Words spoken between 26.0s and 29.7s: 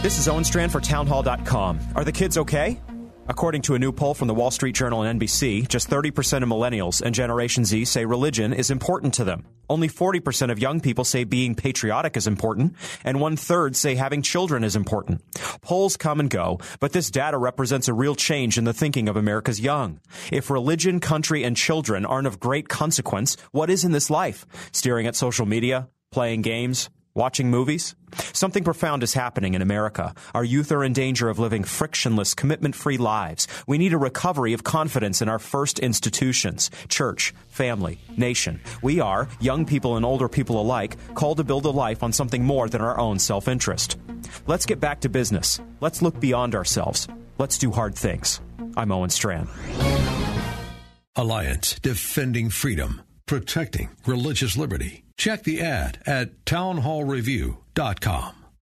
Playing games? Watching movies? Something profound is happening in